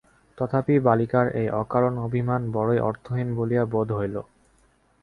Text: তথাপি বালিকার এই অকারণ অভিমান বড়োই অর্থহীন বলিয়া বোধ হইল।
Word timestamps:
তথাপি 0.37 0.75
বালিকার 0.79 1.27
এই 1.35 1.47
অকারণ 1.61 1.93
অভিমান 1.97 2.41
বড়োই 2.51 2.79
অর্থহীন 2.79 3.29
বলিয়া 3.35 3.63
বোধ 3.65 3.89
হইল। 3.91 4.15